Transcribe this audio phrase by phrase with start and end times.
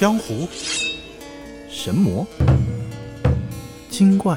[0.00, 0.48] 江湖、
[1.68, 2.26] 神魔、
[3.90, 4.34] 精怪、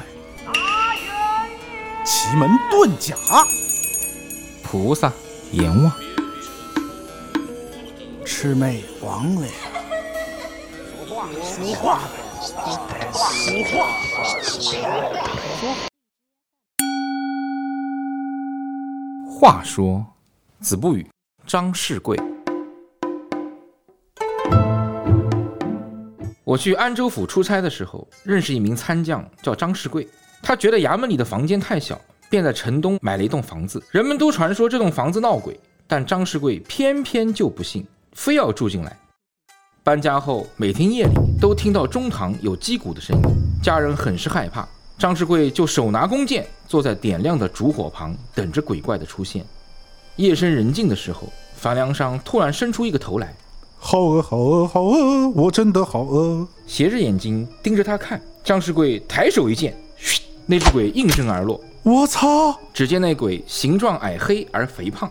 [2.04, 3.16] 奇门遁甲、
[4.62, 5.10] 菩萨、
[5.52, 5.90] 阎王、
[8.26, 9.48] 魑魅魍魉。
[11.42, 11.98] 俗话，
[13.22, 13.88] 俗话，
[19.40, 20.04] 话说，
[20.60, 21.08] 子不语，
[21.46, 22.20] 张世贵。
[26.44, 30.06] 我去安州府出差的时候，认识一名参将，叫张世贵。
[30.42, 31.98] 他觉得衙门里的房间太小，
[32.28, 33.82] 便在城东买了一栋房子。
[33.90, 38.94] 人们都传说这栋房子闹鬼，但张世贵偏偏就不信，非要住进来。
[39.82, 43.22] 搬家后，每天夜里都听到中堂有击鼓的声音，
[43.62, 44.68] 家人很是害怕。
[44.98, 49.42] 张世贵就手拿弓箭，坐在点亮的烛火旁，等着鬼怪的出现。
[50.16, 53.34] 夜深人静的时候，房梁上突然伸出一个头来，
[53.86, 56.48] 好饿，好饿，好饿，我真的好饿。
[56.66, 58.18] 斜着眼睛盯着他看。
[58.42, 61.60] 张世贵抬手一剑，嘘，那只鬼应声而落。
[61.82, 62.58] 我操！
[62.72, 65.08] 只见那鬼形状矮黑而肥胖，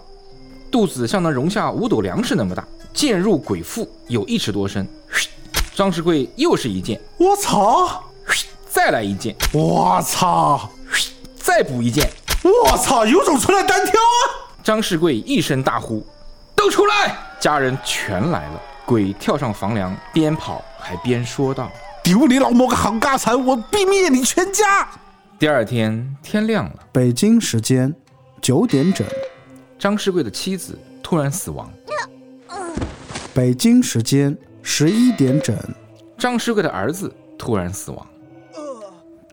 [0.71, 4.88] 肚子像能容下五斗粮食那么大，剑入鬼腹，有一尺多深。
[5.07, 5.29] 嘘，
[5.75, 8.03] 张世贵又是一剑，我操！
[8.27, 10.67] 嘘，再来一剑，我操！
[10.91, 12.09] 嘘，再补一剑。
[12.41, 13.05] 我操！
[13.05, 14.57] 有种出来单挑啊！
[14.63, 16.03] 张世贵一声大呼
[16.57, 18.61] ：“都出来！”家人全来了。
[18.86, 21.69] 鬼跳上房梁，边跑还边说道。
[22.02, 23.45] 丢你老母个好家产！
[23.45, 24.88] 我必灭你全家！
[25.38, 27.94] 第二天天亮了，北京时间
[28.41, 29.05] 九点整，
[29.77, 31.69] 张世贵的妻子突然死亡。
[33.33, 35.53] 北京时间十一点整，
[36.17, 38.07] 张世贵的儿子突然死亡。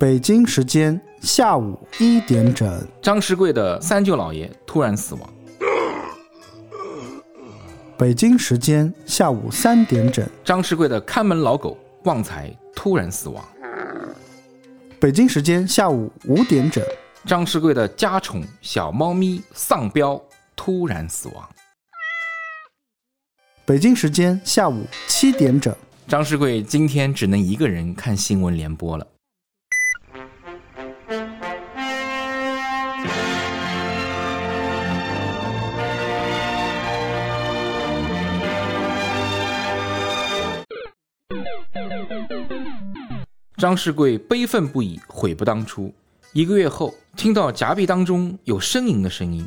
[0.00, 5.30] 北京时间下午一点整，张世贵的三舅姥爷突然死亡。
[8.00, 13.44] 北京时间下午三点整，张世贵的看门老狗旺财突然死亡。
[14.98, 16.82] 北京时间下午五点整，
[17.26, 20.18] 张世贵的家宠小猫咪丧彪
[20.56, 21.46] 突然死亡。
[23.66, 25.76] 北京时间下午七点整，
[26.08, 29.06] 张世贵今天只能一个人看新闻联播了。
[43.60, 45.92] 张世贵悲愤不已，悔不当初。
[46.32, 49.46] 一个月后，听到夹壁当中有呻吟的声音，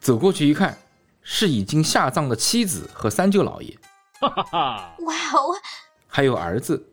[0.00, 0.76] 走过去一看，
[1.22, 3.78] 是已经下葬的妻子和三舅姥爷。
[4.18, 4.96] 哈哈哈！
[5.02, 5.54] 哇哦！
[6.08, 6.84] 还有儿子，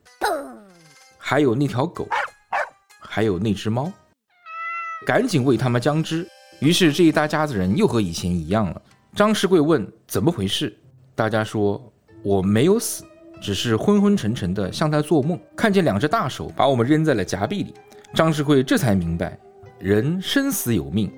[1.18, 2.07] 还有那条狗，
[3.00, 3.91] 还有那只猫。
[5.07, 6.28] 赶紧喂他们姜汁。
[6.59, 8.80] 于是这一大家子人又和以前一样了。
[9.16, 10.78] 张世贵问怎么回事，
[11.16, 11.91] 大家说
[12.22, 13.03] 我没有死。
[13.42, 17.74] 只是昏昏沉沉的，像在做梦，看见两只大手把我们扔在了夹壁里。
[18.14, 19.38] 张世贵这才明白，
[19.78, 21.12] 人生死有命，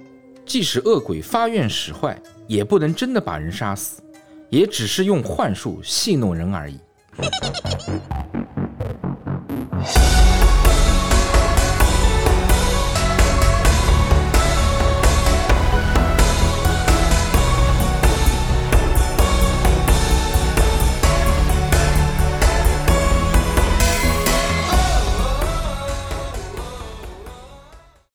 [0.46, 4.02] 即使恶鬼发愿使坏，也不能真的把人杀死，
[4.50, 6.80] 也只是用幻术戏弄人而已。